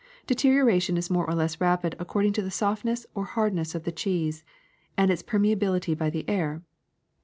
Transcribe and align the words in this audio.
Deterioration 0.25 0.97
is 0.97 1.11
more 1.11 1.27
or 1.29 1.35
less 1.35 1.61
rapid 1.61 1.95
according 1.99 2.33
to 2.33 2.41
the 2.41 2.49
softness 2.49 3.05
or 3.13 3.23
hard 3.23 3.53
ness 3.53 3.75
of 3.75 3.83
the 3.83 3.91
cheese 3.91 4.43
and 4.97 5.11
its 5.11 5.21
permeability 5.21 5.95
by 5.95 6.09
the 6.09 6.27
air. 6.27 6.63